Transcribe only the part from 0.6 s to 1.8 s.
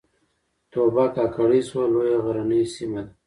توبه کاکړۍ